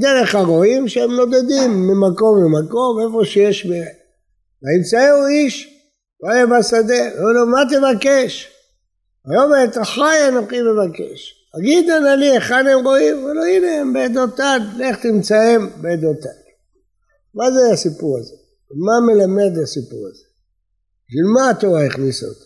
דרך 0.00 0.34
הרועים 0.34 0.88
שהם 0.88 1.10
נודדים 1.10 1.70
ממקום 1.70 2.44
למקום, 2.44 2.96
איפה 3.06 3.24
שיש 3.24 3.66
מהם. 3.66 3.94
וימצאו 4.62 5.26
איש 5.26 5.68
והיה 6.20 6.46
בשדה, 6.46 7.18
אמרו 7.18 7.30
לו, 7.30 7.46
מה 7.46 7.60
תבקש? 7.70 8.48
ויאמר 9.26 9.64
את 9.64 9.78
אחי 9.82 10.28
אנוכי 10.28 10.56
מבקש. 10.62 11.41
אגיד 11.58 11.90
נא 11.90 12.08
לי 12.08 12.30
היכן 12.30 12.66
הם 12.66 12.84
רואים? 12.84 13.18
אמרו 13.18 13.34
לו, 13.34 13.44
הנה 13.44 13.80
הם 13.80 13.92
בעדותיו, 13.92 14.60
לך 14.78 14.96
תמצאם 15.02 15.68
בעדותיו. 15.80 16.42
מה 17.34 17.50
זה 17.50 17.72
הסיפור 17.72 18.18
הזה? 18.18 18.34
מה 18.74 18.92
מלמד 19.06 19.58
הסיפור 19.62 20.06
הזה? 20.08 20.24
בשביל 21.08 21.24
מה 21.34 21.50
התורה 21.50 21.84
הכניסה 21.84 22.26
אותו? 22.26 22.44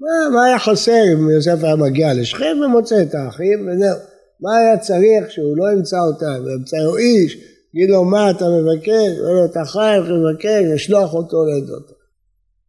מה, 0.00 0.34
מה 0.34 0.46
היה 0.46 0.58
חסר 0.58 1.02
אם 1.12 1.30
יוסף 1.30 1.64
היה 1.64 1.76
מגיע 1.76 2.14
לשכם 2.14 2.56
ומוצא 2.64 3.02
את 3.02 3.14
האחים 3.14 3.68
וזהו? 3.68 3.98
מה 4.40 4.56
היה 4.58 4.78
צריך 4.78 5.30
שהוא 5.30 5.56
לא 5.56 5.72
ימצא 5.72 5.96
אותם 5.98 6.44
וימצאו 6.44 6.96
איש, 6.96 7.34
יגיד 7.74 7.90
לו 7.90 8.04
מה 8.04 8.30
אתה 8.30 8.44
מבקש, 8.44 9.18
אומר 9.18 9.32
לו 9.32 9.44
אתה 9.44 9.64
חי, 9.64 9.96
אתה 10.04 10.12
מבקש, 10.12 10.62
לשלוח 10.74 11.14
אותו 11.14 11.36
לעדותיו. 11.44 11.96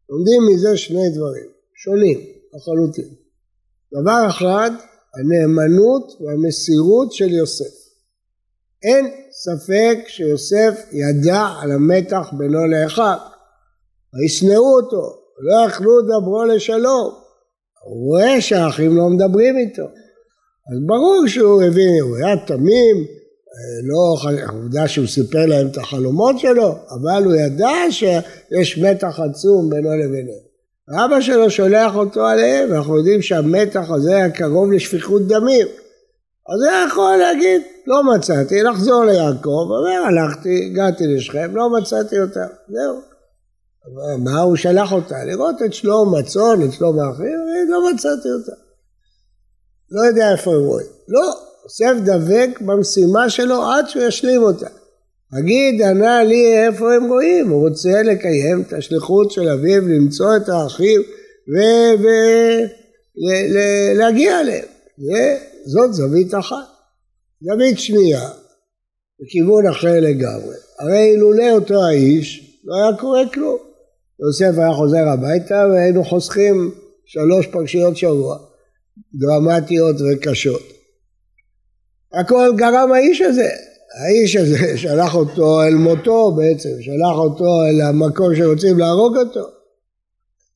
לומדים 0.10 0.42
מזה 0.50 0.78
שני 0.78 1.10
דברים, 1.10 1.50
שונים 1.76 2.20
לחלוטין. 2.54 3.16
דבר 4.02 4.30
אחד, 4.30 4.72
הנאמנות 5.16 6.22
והמסירות 6.22 7.12
של 7.12 7.30
יוסף. 7.30 7.82
אין 8.84 9.06
ספק 9.32 9.98
שיוסף 10.08 10.86
ידע 10.92 11.48
על 11.62 11.72
המתח 11.72 12.30
בינו 12.38 12.68
לאחיו. 12.68 13.18
וישנאו 14.14 14.76
אותו, 14.76 15.22
לא 15.40 15.66
יכלו 15.68 16.02
דברו 16.02 16.46
לשלום. 16.46 17.14
הוא 17.84 18.08
רואה 18.08 18.42
שהאחים 18.42 18.98
לא 18.98 19.10
מדברים 19.10 19.58
איתו. 19.58 19.84
אז 20.72 20.80
ברור 20.86 21.24
שהוא 21.28 21.62
הבין, 21.64 22.02
הוא 22.02 22.18
היה 22.18 22.46
תמים, 22.48 23.06
לא 23.84 24.16
העובדה 24.48 24.88
שהוא 24.88 25.08
סיפר 25.08 25.46
להם 25.46 25.68
את 25.68 25.78
החלומות 25.78 26.40
שלו, 26.40 26.76
אבל 26.90 27.24
הוא 27.24 27.34
ידע 27.34 27.72
שיש 27.90 28.78
מתח 28.78 29.20
עצום 29.20 29.70
בינו 29.70 29.90
לביניהם. 29.90 30.51
אבא 30.90 31.22
שלו 31.22 31.50
שולח 31.50 31.96
אותו 31.96 32.28
עליהם, 32.28 32.72
ואנחנו 32.72 32.98
יודעים 32.98 33.22
שהמתח 33.22 33.90
הזה 33.90 34.16
היה 34.16 34.30
קרוב 34.30 34.72
לשפיכות 34.72 35.28
דמים. 35.28 35.68
אז 36.50 36.62
הוא 36.62 36.88
יכול 36.88 37.18
להגיד, 37.18 37.62
לא 37.88 38.04
מצאתי, 38.04 38.64
לחזור 38.64 39.06
ליעקב, 39.06 39.68
אומר, 39.70 40.02
הלכתי, 40.08 40.66
הגעתי 40.66 41.04
לשכם, 41.08 41.56
לא 41.56 41.70
מצאתי 41.70 42.20
אותה, 42.20 42.46
זהו. 42.70 43.02
מה 44.18 44.42
הוא 44.42 44.56
שלח 44.56 44.92
אותה? 44.92 45.24
לראות 45.26 45.56
את 45.66 45.74
שלום 45.74 46.16
הצאן, 46.16 46.62
את 46.66 46.74
שלום 46.74 47.00
האחים, 47.00 47.38
לא 47.70 47.92
מצאתי 47.94 48.30
אותה. 48.40 48.52
לא 49.92 50.02
יודע 50.02 50.32
איפה 50.32 50.52
הם 50.52 50.60
רואים. 50.60 50.88
לא, 51.08 51.34
יוסף 51.64 51.94
דבק 52.06 52.62
במשימה 52.62 53.30
שלו 53.30 53.72
עד 53.72 53.90
שהוא 53.90 54.04
ישלים 54.04 54.44
אותה. 54.44 54.68
אגיד 55.40 55.82
ענה 55.82 56.24
לי 56.24 56.68
איפה 56.68 56.94
הם 56.94 57.08
רואים, 57.08 57.50
הוא 57.50 57.70
רוצה 57.70 58.04
לקיים 58.04 58.62
את 58.62 58.74
השליחות 58.74 59.32
של 59.32 59.50
אביו, 59.50 59.88
למצוא 59.88 60.38
את 60.38 60.50
האחים 60.50 61.02
ולהגיע 63.98 64.40
אליהם. 64.40 64.66
זאת 65.66 65.94
זווית 65.94 66.34
אחת. 66.34 66.56
זווית 67.42 67.80
שנייה, 67.80 68.30
בכיוון 69.22 69.68
אחר 69.68 70.00
לגמרי. 70.00 70.56
הרי 70.80 71.12
אילולא 71.12 71.52
אותו 71.52 71.84
האיש, 71.84 72.58
לא 72.64 72.76
היה 72.76 72.98
קורה 72.98 73.22
כלום. 73.34 73.58
יוסף 74.20 74.58
היה 74.58 74.74
חוזר 74.74 75.08
הביתה 75.08 75.66
והיינו 75.72 76.04
חוסכים 76.04 76.72
שלוש 77.06 77.48
פרשיות 77.48 77.98
שבוע, 77.98 78.38
דרמטיות 79.14 79.96
וקשות. 80.02 80.62
הכל 82.14 82.52
גרם 82.58 82.92
האיש 82.92 83.22
הזה. 83.22 83.50
האיש 84.00 84.36
הזה 84.36 84.78
שלח 84.78 85.16
אותו 85.16 85.64
אל 85.64 85.74
מותו 85.74 86.32
בעצם, 86.32 86.70
שלח 86.82 87.18
אותו 87.18 87.46
אל 87.70 87.82
המקום 87.82 88.36
שרוצים 88.36 88.80
להרוג 88.80 89.18
אותו. 89.18 89.46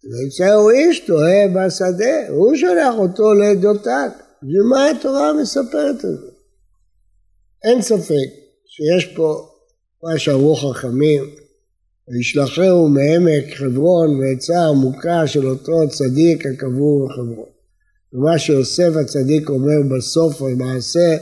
ויצאו 0.04 0.70
איש 0.70 1.00
טועה 1.00 1.48
בשדה, 1.56 2.28
הוא 2.30 2.56
שולח 2.56 2.96
אותו 2.98 3.34
לעדותיו. 3.34 4.10
בשביל 4.44 4.62
מה 4.70 4.90
התורה 4.90 5.34
מספרת 5.34 5.96
את 5.96 6.02
זה? 6.02 6.28
אין 7.64 7.82
ספק 7.82 8.30
שיש 8.66 9.06
פה 9.06 9.48
מה 10.04 10.20
שאמרו 10.20 10.56
חכמים, 10.56 11.24
וישלחהו 12.08 12.88
מעמק 12.88 13.54
חברון 13.56 14.20
ועצה 14.20 14.68
עמוקה 14.68 15.28
של 15.28 15.48
אותו 15.48 15.90
צדיק 15.90 16.46
הקבור 16.46 17.08
בחברון. 17.08 17.50
ומה 18.14 18.40
שיוסף 18.40 18.92
הצדיק 19.02 19.50
אומר 19.50 19.96
בסוף 19.98 20.42
המעשה, 20.42 21.18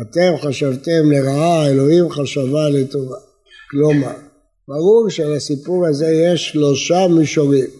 אתם 0.00 0.48
חשבתם 0.48 1.10
לרעה, 1.10 1.68
אלוהים 1.68 2.10
חשבה 2.10 2.68
לטובה. 2.68 3.16
כלומר, 3.70 4.16
ברור 4.68 5.06
שלסיפור 5.08 5.86
הזה 5.86 6.06
יש 6.10 6.48
שלושה 6.48 7.06
מישורים. 7.08 7.70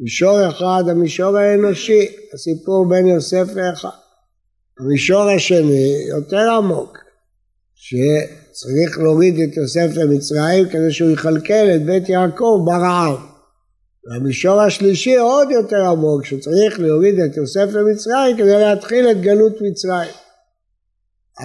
מישור 0.00 0.48
אחד, 0.48 0.84
המישור 0.88 1.36
האנושי, 1.36 2.06
הסיפור 2.34 2.88
בין 2.88 3.06
יוסף 3.06 3.46
לאחיו. 3.54 3.90
המישור 4.80 5.30
השני, 5.30 5.94
יותר 6.08 6.50
עמוק, 6.50 6.98
שצריך 7.74 8.98
להוריד 8.98 9.38
את 9.40 9.56
יוסף 9.56 9.88
למצרים 9.94 10.68
כדי 10.68 10.92
שהוא 10.92 11.10
יכלכל 11.10 11.70
את 11.74 11.84
בית 11.84 12.08
יעקב 12.08 12.62
ברעב. 12.64 13.18
והמישור 14.06 14.60
השלישי 14.60 15.16
עוד 15.16 15.50
יותר 15.50 15.84
עמוק, 15.90 16.24
שצריך 16.24 16.80
להוריד 16.80 17.20
את 17.20 17.36
יוסף 17.36 17.66
למצרים 17.72 18.36
כדי 18.36 18.58
להתחיל 18.60 19.10
את 19.10 19.20
גלות 19.20 19.52
מצרים. 19.60 20.27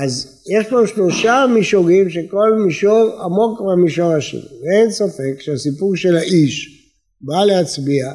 אז 0.01 0.41
יש 0.57 0.67
פה 0.69 0.87
שלושה 0.87 1.45
מישורים 1.53 2.09
שכל 2.09 2.53
מישור 2.65 3.21
עמוק 3.23 3.61
במישור 3.61 4.11
השני. 4.11 4.41
ואין 4.41 4.91
ספק 4.91 5.39
שהסיפור 5.39 5.95
של 5.95 6.15
האיש 6.15 6.83
בא 7.21 7.43
להצביע 7.45 8.13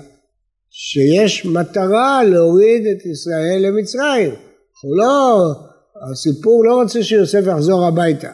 שיש 0.71 1.47
מטרה 1.47 2.25
להוריד 2.25 2.87
את 2.87 3.07
ישראל 3.07 3.67
למצרים. 3.67 4.31
אנחנו 4.31 4.95
לא, 4.97 5.53
הסיפור 6.13 6.65
לא 6.65 6.83
רוצה 6.83 7.03
שיוסף 7.03 7.43
יחזור 7.47 7.85
הביתה. 7.85 8.31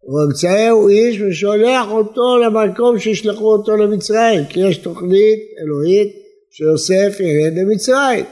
הוא 0.00 0.20
הוא 0.70 0.90
איש 0.90 1.20
ושולח 1.20 1.86
אותו 1.90 2.38
למקום 2.38 2.98
שישלחו 2.98 3.52
אותו 3.52 3.76
למצרים, 3.76 4.44
כי 4.44 4.60
יש 4.60 4.76
תוכנית 4.76 5.38
אלוהית 5.60 6.12
שיוסף 6.50 7.20
ירד 7.20 7.58
למצרים. 7.58 8.24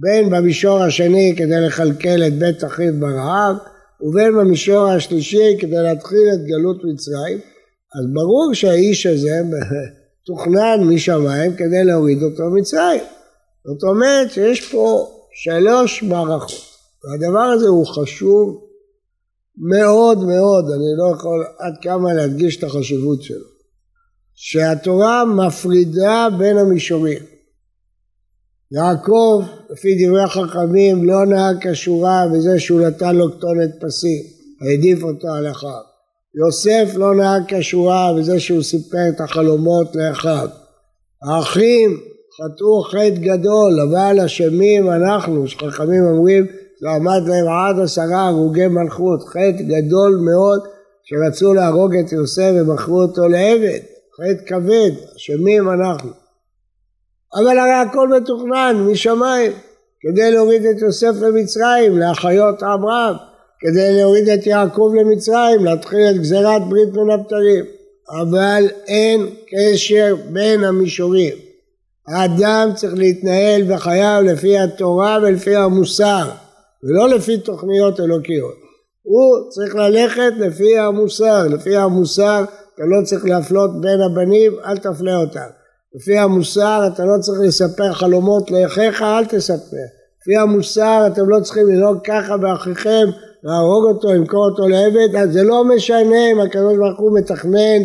בין 0.00 0.30
במישור 0.30 0.78
השני 0.78 1.34
כדי 1.36 1.60
לכלכל 1.66 2.22
את 2.26 2.38
בית 2.38 2.64
אחיו 2.64 2.92
ברעב, 3.00 3.56
ובין 4.00 4.34
במישור 4.34 4.88
השלישי 4.88 5.56
כדי 5.58 5.82
להתחיל 5.82 6.28
את 6.34 6.46
גלות 6.46 6.76
מצרים, 6.84 7.38
אז 7.98 8.06
ברור 8.12 8.50
שהאיש 8.54 9.06
הזה 9.06 9.40
תוכנן 10.26 10.80
משמיים 10.94 11.56
כדי 11.56 11.84
להוריד 11.84 12.22
אותו 12.22 12.42
מצרים. 12.50 13.00
זאת 13.64 13.82
אומרת 13.82 14.30
שיש 14.30 14.72
פה 14.72 15.08
שלוש 15.32 16.02
מערכות, 16.02 16.76
והדבר 17.04 17.44
הזה 17.44 17.68
הוא 17.68 17.86
חשוב 17.86 18.62
מאוד 19.68 20.18
מאוד, 20.18 20.64
אני 20.64 20.92
לא 20.98 21.14
יכול 21.16 21.46
עד 21.58 21.74
כמה 21.82 22.14
להדגיש 22.14 22.56
את 22.58 22.64
החשיבות 22.64 23.22
שלו, 23.22 23.46
שהתורה 24.34 25.24
מפרידה 25.24 26.28
בין 26.38 26.58
המישורים. 26.58 27.35
יעקב, 28.72 29.42
לפי 29.70 30.06
דברי 30.06 30.22
החכמים, 30.22 31.04
לא 31.04 31.26
נהג 31.26 31.56
כשורה 31.70 32.24
בזה 32.34 32.60
שהוא 32.60 32.80
נתן 32.80 33.16
לו 33.16 33.32
כתונת 33.32 33.70
פסים, 33.80 34.22
העדיף 34.60 35.02
אותו 35.02 35.28
על 35.28 35.50
אחיו. 35.50 35.70
יוסף 36.34 36.94
לא 36.96 37.14
נהג 37.14 37.42
כשורה 37.48 38.14
בזה 38.18 38.40
שהוא 38.40 38.62
סיפר 38.62 39.08
את 39.08 39.20
החלומות 39.20 39.96
לאחיו. 39.96 40.48
האחים 41.22 42.00
חטאו 42.36 42.82
חטא 42.82 43.20
גדול, 43.20 43.80
אבל 43.80 44.20
אשמים 44.20 44.90
אנחנו, 44.90 45.48
שחכמים 45.48 46.04
אומרים, 46.04 46.46
זה 46.80 46.90
עמד 46.90 47.20
להם 47.28 47.46
עד 47.48 47.82
עשרה 47.84 48.28
הרוגי 48.28 48.66
מלכות, 48.66 49.22
חטא 49.22 49.62
גדול 49.62 50.16
מאוד 50.24 50.60
שרצו 51.04 51.54
להרוג 51.54 51.96
את 51.96 52.12
יוסף 52.12 52.50
ומכרו 52.54 53.02
אותו 53.02 53.28
לעבד, 53.28 53.80
חטא 54.16 54.46
כבד, 54.46 54.90
אשמים 55.16 55.70
אנחנו. 55.70 56.25
אבל 57.40 57.58
הרי 57.58 57.72
הכל 57.72 58.08
מתוכנן 58.08 58.86
משמיים, 58.90 59.52
כדי 60.00 60.30
להוריד 60.30 60.66
את 60.66 60.82
יוסף 60.82 61.12
למצרים, 61.20 61.98
להחיות 61.98 62.62
אברהם, 62.62 63.14
כדי 63.60 63.96
להוריד 63.96 64.28
את 64.28 64.46
יעקב 64.46 64.92
למצרים, 65.00 65.64
להתחיל 65.64 66.10
את 66.10 66.16
גזירת 66.16 66.62
ברית 66.68 66.92
בין 66.92 67.10
הבתרים. 67.10 67.64
אבל 68.10 68.64
אין 68.86 69.26
קשר 69.50 70.16
בין 70.32 70.64
המישורים. 70.64 71.34
האדם 72.08 72.70
צריך 72.74 72.94
להתנהל 72.96 73.62
בחייו 73.74 74.22
לפי 74.24 74.58
התורה 74.58 75.18
ולפי 75.22 75.56
המוסר, 75.56 76.30
ולא 76.82 77.08
לפי 77.08 77.38
תוכניות 77.38 78.00
אלוקיות. 78.00 78.54
הוא 79.02 79.50
צריך 79.50 79.74
ללכת 79.74 80.32
לפי 80.38 80.78
המוסר, 80.78 81.46
לפי 81.48 81.76
המוסר 81.76 82.44
אתה 82.74 82.82
לא 82.84 83.04
צריך 83.04 83.24
להפלות 83.24 83.80
בין 83.80 84.00
הבנים, 84.00 84.52
אל 84.64 84.76
תפלה 84.76 85.16
אותם. 85.16 85.48
לפי 85.96 86.18
המוסר 86.18 86.88
אתה 86.94 87.04
לא 87.04 87.20
צריך 87.20 87.40
לספר 87.40 87.92
חלומות 87.92 88.50
לאחיך, 88.50 89.02
אל 89.02 89.24
תספר. 89.24 89.86
לפי 90.20 90.36
המוסר 90.36 91.06
אתם 91.06 91.28
לא 91.28 91.40
צריכים 91.40 91.66
לנהוג 91.66 91.98
ככה 92.04 92.36
באחיכם, 92.36 93.06
להרוג 93.42 93.84
אותו, 93.84 94.08
למכור 94.08 94.48
אותו 94.50 94.68
לעבד, 94.68 95.16
אז 95.16 95.32
זה 95.32 95.42
לא 95.42 95.64
משנה 95.64 96.30
אם 96.32 96.40
הקדוש 96.40 96.76
ברוך 96.76 97.00
הוא 97.00 97.18
מתכנן 97.18 97.82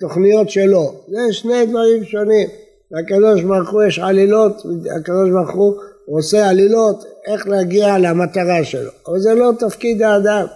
תוכניות 0.00 0.50
שלו. 0.50 0.92
זה 1.08 1.32
שני 1.32 1.66
דברים 1.66 2.04
שונים. 2.04 2.48
לקדוש 2.90 3.42
ברוך 3.42 3.70
הוא 3.70 3.82
יש 3.82 3.98
עלילות, 3.98 4.52
הקדוש 4.96 5.30
ברוך 5.30 5.50
הוא 5.54 5.74
עושה 6.18 6.48
עלילות 6.48 7.04
איך 7.26 7.48
להגיע 7.48 7.98
למטרה 7.98 8.64
שלו. 8.64 8.90
אבל 9.08 9.18
זה 9.18 9.34
לא 9.34 9.50
תפקיד 9.58 10.02
האדם. 10.02 10.46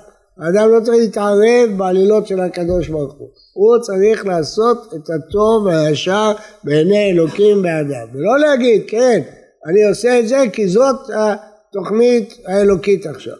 האדם 0.40 0.70
לא 0.70 0.80
צריך 0.80 0.98
להתערב 0.98 1.76
בעלילות 1.76 2.26
של 2.26 2.40
הקדוש 2.40 2.88
ברוך 2.88 3.14
הוא. 3.18 3.28
הוא 3.54 3.78
צריך 3.78 4.26
לעשות 4.26 4.94
את 4.94 5.10
הטוב 5.10 5.66
והישר 5.66 6.32
בעיני 6.64 7.10
אלוקים 7.10 7.62
באדם. 7.62 8.06
ולא 8.14 8.38
להגיד, 8.38 8.82
כן, 8.88 9.20
אני 9.66 9.84
עושה 9.88 10.20
את 10.20 10.28
זה 10.28 10.44
כי 10.52 10.68
זאת 10.68 10.96
התוכנית 11.14 12.34
האלוקית 12.46 13.06
עכשיו. 13.06 13.36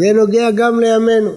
זה 0.00 0.12
נוגע 0.12 0.50
גם 0.50 0.80
לימינו. 0.80 1.30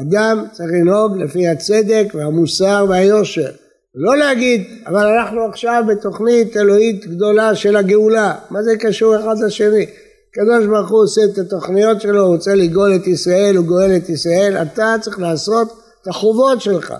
אדם 0.00 0.44
צריך 0.52 0.70
לנהוג 0.72 1.16
לפי 1.18 1.48
הצדק 1.48 2.06
והמוסר 2.14 2.86
והיושר. 2.88 3.50
לא 3.94 4.16
להגיד, 4.16 4.62
אבל 4.86 5.06
אנחנו 5.06 5.44
עכשיו 5.44 5.84
בתוכנית 5.88 6.56
אלוהית 6.56 7.06
גדולה 7.06 7.54
של 7.54 7.76
הגאולה. 7.76 8.34
מה 8.50 8.62
זה 8.62 8.70
קשור 8.80 9.16
אחד 9.16 9.34
לשני? 9.46 9.86
הקדוש 10.32 10.66
ברוך 10.66 10.90
הוא 10.90 11.02
עושה 11.02 11.20
את 11.24 11.38
התוכניות 11.38 12.00
שלו, 12.00 12.22
הוא 12.22 12.34
רוצה 12.34 12.54
לגאול 12.54 12.94
את 12.94 13.06
ישראל, 13.06 13.56
הוא 13.56 13.66
גואל 13.66 13.96
את 13.96 14.08
ישראל, 14.08 14.56
אתה 14.62 14.94
צריך 15.00 15.18
לעשות 15.18 15.68
את 16.02 16.08
החובות 16.08 16.60
שלך, 16.60 16.94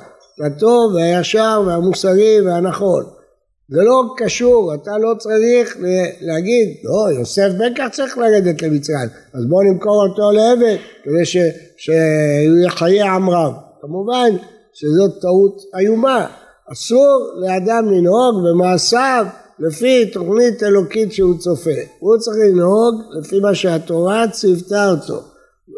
הטוב 0.47 0.95
והישר 0.95 1.63
והמוסרי 1.67 2.41
והנכון. 2.41 3.05
זה 3.69 3.83
לא 3.83 4.03
קשור, 4.17 4.75
אתה 4.75 4.99
לא 4.99 5.15
צריך 5.19 5.77
להגיד, 6.21 6.69
לא, 6.85 7.19
יוסף 7.19 7.49
בטח 7.61 7.89
צריך 7.89 8.19
לרדת 8.19 8.63
למצרים, 8.63 9.09
אז 9.35 9.47
בואו 9.49 9.63
נמכור 9.63 10.07
אותו 10.09 10.31
לעבד 10.31 10.77
כדי 11.05 11.25
שהוא 11.77 12.59
יחיה 12.67 13.15
עם 13.15 13.31
רב. 13.31 13.53
כמובן 13.83 14.31
שזאת 14.73 15.21
טעות 15.21 15.63
איומה, 15.79 16.27
אסור 16.73 17.33
לאדם 17.37 17.85
לנהוג 17.93 18.45
במעשיו 18.49 19.27
לפי 19.69 20.07
תוכנית 20.07 20.63
אלוקית 20.63 21.13
שהוא 21.13 21.39
צופה. 21.39 21.71
הוא 21.99 22.19
צריך 22.19 22.37
לנהוג 22.51 23.03
לפי 23.19 23.41
מה 23.41 23.55
שהתורה 23.55 24.25
ציוותה 24.29 24.91
אותו. 24.91 25.23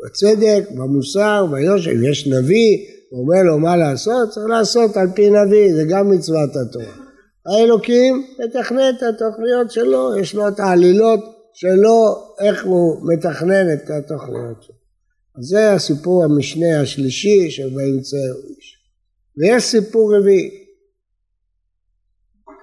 בצדק, 0.04 0.70
במוסר, 0.70 1.46
ביושר, 1.50 1.90
אם 1.90 2.04
יש 2.10 2.26
נביא, 2.26 2.78
הוא 3.10 3.20
אומר 3.20 3.42
לו 3.42 3.58
מה 3.58 3.76
לעשות, 3.76 4.30
צריך 4.30 4.46
לעשות 4.46 4.96
על 4.96 5.08
פי 5.14 5.30
נביא, 5.30 5.74
זה 5.74 5.84
גם 5.88 6.10
מצוות 6.10 6.50
התורה. 6.56 6.94
האלוקים 7.46 8.26
מתכנן 8.44 8.90
את 8.98 9.02
התוכניות 9.02 9.70
שלו, 9.70 10.16
יש 10.20 10.34
לו 10.34 10.48
את 10.48 10.60
העלילות 10.60 11.20
שלו, 11.54 12.14
איך 12.40 12.64
הוא 12.64 13.12
מתכנן 13.12 13.72
את 13.72 13.90
התוכניות 13.90 14.62
שלו. 14.62 14.74
אז 15.38 15.44
זה 15.44 15.72
הסיפור 15.72 16.24
המשנה 16.24 16.80
השלישי 16.80 17.50
של 17.50 17.68
באמצע 17.74 18.16
איש. 18.16 18.76
ויש 19.38 19.64
סיפור 19.64 20.16
רביעי. 20.16 20.63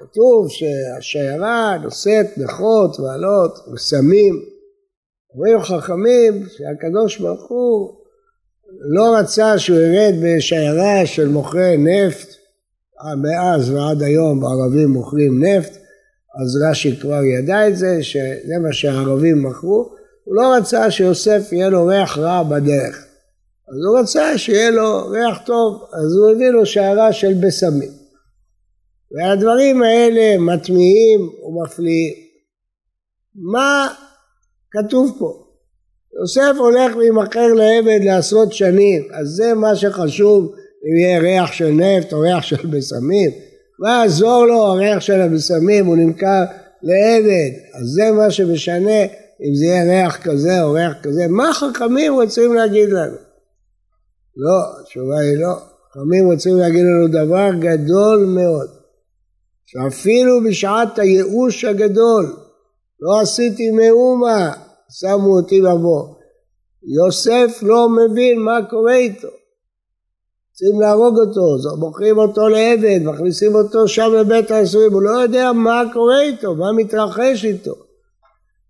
כתוב 0.02 0.48
שהשיירה 0.50 1.78
נושאת 1.84 2.38
נכות 2.38 3.00
ועלות 3.00 3.60
וסמים. 3.74 4.46
אומרים 5.34 5.62
חכמים 5.62 6.46
שהקדוש 6.50 7.18
ברוך 7.18 7.50
הוא 7.50 7.94
לא 8.80 9.16
רצה 9.16 9.60
שהוא 9.60 9.78
ירד 9.78 10.14
בשיירה 10.24 11.06
של 11.06 11.28
מוכרי 11.28 11.78
נפט 11.78 12.36
מאז 13.18 13.70
ועד 13.70 14.02
היום 14.02 14.46
הערבים 14.46 14.90
מוכרים 14.90 15.44
נפט, 15.44 15.72
אז 16.42 16.58
רש"י 16.70 16.98
כבר 16.98 17.24
ידע 17.24 17.68
את 17.68 17.78
זה, 17.78 18.04
שזה 18.04 18.54
מה 18.62 18.74
שהערבים 18.74 19.44
מכרו, 19.44 19.90
הוא 20.24 20.36
לא 20.36 20.56
רצה 20.58 20.92
שיוסף 20.92 21.50
יהיה 21.52 21.70
לו 21.70 21.86
ריח 21.86 22.18
רע 22.18 22.44
בדרך, 22.44 23.06
אז 23.70 23.76
הוא 23.88 24.00
רצה 24.00 24.38
שיהיה 24.38 24.72
לו 24.72 25.08
ריח 25.08 25.40
טוב, 25.46 25.84
אז 25.94 26.16
הוא 26.16 26.32
הביא 26.32 26.50
לו 26.50 26.66
שיירה 26.66 27.14
של 27.14 27.34
בשמים. 27.34 28.01
והדברים 29.14 29.84
האלה 29.84 30.38
מטמיעים 30.38 31.30
ומפליאים. 31.44 32.14
מה 33.36 33.88
כתוב 34.72 35.16
פה? 35.20 35.46
יוסף 36.20 36.56
הולך 36.60 36.96
להימכר 36.96 37.48
לעבד 37.48 38.00
לעשרות 38.04 38.54
שנים, 38.54 39.08
אז 39.14 39.28
זה 39.28 39.54
מה 39.54 39.76
שחשוב 39.76 40.54
אם 40.86 40.98
יהיה 40.98 41.20
ריח 41.20 41.52
של 41.52 41.70
נפט 41.70 42.14
או 42.14 42.20
ריח 42.20 42.44
של 42.44 42.68
בשמים, 42.68 43.32
מה 43.80 43.90
יעזור 43.90 44.46
לו 44.46 44.64
הריח 44.64 45.00
של 45.00 45.22
הבשמים, 45.22 45.86
הוא 45.86 45.98
נמכר 45.98 46.44
לעבד, 46.84 47.52
אז 47.74 47.88
זה 47.88 48.12
מה 48.12 48.32
שמשנה 48.32 49.02
אם 49.42 49.56
זה 49.56 49.66
יהיה 49.66 49.84
ריח 49.84 50.18
כזה 50.24 50.64
או 50.64 50.72
ריח 50.72 50.94
כזה, 51.04 51.28
מה 51.28 51.54
חכמים 51.54 52.14
רוצים 52.14 52.54
להגיד 52.54 52.90
לנו? 52.90 53.18
לא, 54.38 54.82
התשובה 54.82 55.20
היא 55.20 55.38
לא, 55.38 55.56
חכמים 55.92 56.26
רוצים 56.26 56.58
להגיד 56.58 56.82
לנו 56.82 57.08
דבר 57.08 57.50
גדול 57.60 58.26
מאוד, 58.26 58.81
שאפילו 59.72 60.44
בשעת 60.50 61.00
הייאוש 61.00 61.66
הגדול, 61.66 62.36
לא 63.00 63.22
עשיתי 63.22 63.72
מאומה, 63.72 64.52
שמו 64.90 65.38
אותי 65.38 65.62
לבוא. 65.62 66.08
יוסף 66.84 67.60
לא 67.62 67.88
מבין 67.90 68.40
מה 68.40 68.60
קורה 68.70 68.96
איתו. 68.96 69.28
רוצים 70.52 70.82
להרוג 70.82 71.20
אותו, 71.20 71.78
מוכרים 71.80 72.18
אותו 72.18 72.48
לעבד, 72.48 73.00
מכניסים 73.04 73.56
אותו 73.56 73.88
שם 73.88 74.12
לבית 74.20 74.52
האסורים, 74.52 74.94
הוא 74.94 75.02
לא 75.02 75.12
יודע 75.12 75.52
מה 75.52 75.84
קורה 75.94 76.22
איתו, 76.22 76.56
מה 76.56 76.72
מתרחש 76.72 77.46
איתו. 77.46 77.76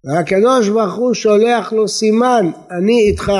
והקדוש 0.03 0.69
ברוך 0.69 0.95
הוא 0.95 1.13
שולח 1.13 1.73
לו 1.73 1.87
סימן, 1.87 2.51
אני 2.71 2.99
איתך. 2.99 3.31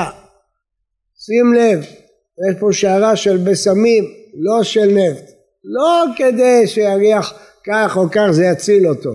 שים 1.18 1.54
לב, 1.54 1.78
יש 1.78 2.60
פה 2.60 2.72
שערה 2.72 3.16
של 3.16 3.36
בשמים, 3.36 4.04
לא 4.34 4.62
של 4.62 4.86
נפט. 4.86 5.30
לא 5.64 6.04
כדי 6.16 6.66
שיריח 6.66 7.34
כך 7.66 7.96
או 7.96 8.10
כך 8.10 8.26
זה 8.30 8.44
יציל 8.44 8.88
אותו, 8.88 9.10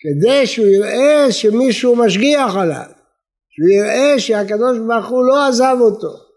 כדי 0.00 0.46
שהוא 0.46 0.66
יראה 0.66 1.32
שמישהו 1.32 1.96
משגיח 1.96 2.56
עליו, 2.56 2.90
שהוא 3.50 3.68
יראה 3.70 4.18
שהקדוש 4.18 4.78
ברוך 4.78 5.08
הוא 5.08 5.24
לא 5.24 5.46
עזב 5.46 5.76
אותו. 5.80 6.30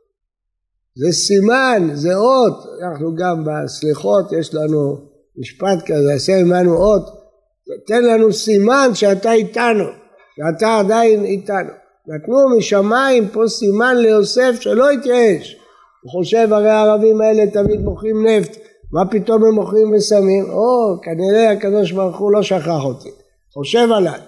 זה 0.96 1.12
סימן, 1.12 1.90
זה 1.94 2.16
אות, 2.16 2.66
אנחנו 2.92 3.16
גם 3.16 3.44
בסליחות 3.46 4.32
יש 4.40 4.54
לנו 4.54 4.98
משפט 5.38 5.78
כזה, 5.86 6.14
עשה 6.14 6.38
עמנו 6.38 6.78
אות, 6.78 7.06
תן 7.88 8.04
לנו 8.04 8.34
סימן 8.34 8.90
שאתה 8.94 9.32
איתנו, 9.32 9.86
שאתה 10.36 10.80
עדיין 10.80 11.26
איתנו. 11.26 11.70
נתנו 12.08 12.58
משמיים 12.58 13.28
פה 13.28 13.48
סימן 13.48 13.96
ליוסף 13.98 14.56
שלא 14.60 14.92
התייאש. 14.92 15.58
הוא 16.02 16.12
חושב 16.12 16.54
הרי 16.54 16.70
הערבים 16.70 17.22
האלה 17.22 17.52
תמיד 17.52 17.80
מוכרים 17.82 18.28
נפט, 18.28 18.58
מה 18.94 19.06
פתאום 19.12 19.44
הם 19.44 19.54
מוכרים 19.54 19.94
וסמים? 19.94 20.50
או, 20.50 20.96
כנראה 21.02 21.52
הקדוש 21.52 21.92
ברוך 21.92 22.18
הוא 22.18 22.32
לא 22.32 22.44
שכח 22.44 22.84
אותי, 22.84 23.10
חושב 23.54 23.88
עליי. 23.96 24.20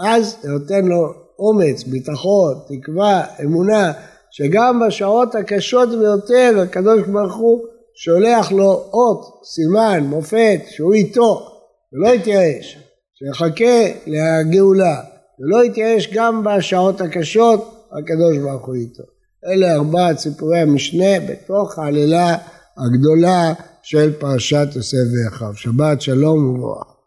אז 0.00 0.36
זה 0.42 0.48
נותן 0.48 0.84
לו 0.84 1.12
אומץ, 1.38 1.82
ביטחון, 1.82 2.54
תקווה, 2.68 3.24
אמונה, 3.44 3.92
שגם 4.30 4.82
בשעות 4.86 5.34
הקשות 5.34 5.88
ביותר 5.88 6.60
הקדוש 6.62 7.02
ברוך 7.02 7.36
הוא 7.36 7.64
שולח 7.94 8.52
לו 8.52 8.84
אות, 8.92 9.40
סימן, 9.44 10.04
מופת, 10.04 10.60
שהוא 10.68 10.94
איתו, 10.94 11.46
ולא 11.92 12.08
יתייאש, 12.08 12.78
שיחכה 13.14 13.92
לגאולה, 14.06 15.00
ולא 15.40 15.64
יתייאש 15.64 16.08
גם 16.12 16.44
בשעות 16.44 17.00
הקשות, 17.00 17.86
הקדוש 17.92 18.38
ברוך 18.38 18.66
הוא 18.66 18.74
איתו. 18.74 19.02
אלה 19.46 19.74
ארבעת 19.74 20.18
סיפורי 20.18 20.58
המשנה 20.58 21.20
בתוך 21.28 21.78
העלילה 21.78 22.36
הגדולה 22.76 23.52
של 23.82 24.12
פרשת 24.18 24.68
יוסף 24.76 24.96
ואחיו. 25.12 25.54
שבת 25.54 26.00
שלום 26.00 26.48
וברוך. 26.48 26.99